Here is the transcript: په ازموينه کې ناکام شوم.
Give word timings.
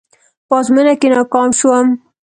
په 0.47 0.53
ازموينه 0.59 0.93
کې 0.99 1.07
ناکام 1.13 1.49
شوم. 1.59 1.87